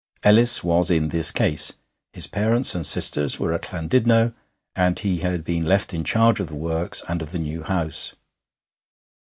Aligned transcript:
Ellis 0.23 0.63
was 0.63 0.89
in 0.89 1.09
this 1.09 1.29
case. 1.29 1.73
His 2.13 2.25
parents 2.25 2.73
and 2.73 2.83
sisters 2.83 3.39
were 3.39 3.53
at 3.53 3.71
Llandudno, 3.71 4.33
and 4.75 4.97
he 4.97 5.19
had 5.19 5.43
been 5.43 5.63
left 5.67 5.93
in 5.93 6.03
charge 6.03 6.39
of 6.39 6.47
the 6.47 6.55
works 6.55 7.03
and 7.07 7.21
of 7.21 7.31
the 7.31 7.37
new 7.37 7.61
house. 7.61 8.15